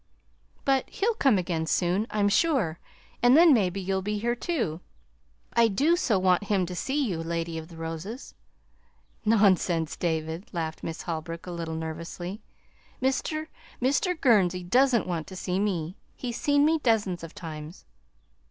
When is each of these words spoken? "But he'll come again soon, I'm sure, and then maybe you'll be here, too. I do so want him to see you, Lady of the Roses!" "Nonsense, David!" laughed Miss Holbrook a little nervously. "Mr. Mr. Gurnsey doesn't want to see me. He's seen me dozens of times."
"But 0.65 0.89
he'll 0.89 1.13
come 1.13 1.37
again 1.37 1.67
soon, 1.67 2.07
I'm 2.09 2.27
sure, 2.27 2.79
and 3.21 3.37
then 3.37 3.53
maybe 3.53 3.79
you'll 3.79 4.01
be 4.01 4.17
here, 4.17 4.33
too. 4.33 4.81
I 5.53 5.67
do 5.67 5.95
so 5.95 6.17
want 6.17 6.45
him 6.45 6.65
to 6.65 6.75
see 6.75 7.05
you, 7.07 7.21
Lady 7.21 7.55
of 7.59 7.67
the 7.67 7.77
Roses!" 7.77 8.33
"Nonsense, 9.25 9.95
David!" 9.95 10.47
laughed 10.53 10.81
Miss 10.81 11.03
Holbrook 11.03 11.45
a 11.45 11.51
little 11.51 11.75
nervously. 11.75 12.41
"Mr. 12.99 13.45
Mr. 13.79 14.19
Gurnsey 14.19 14.63
doesn't 14.67 15.05
want 15.05 15.27
to 15.27 15.35
see 15.35 15.59
me. 15.59 15.97
He's 16.15 16.41
seen 16.41 16.65
me 16.65 16.79
dozens 16.79 17.23
of 17.23 17.35
times." 17.35 17.85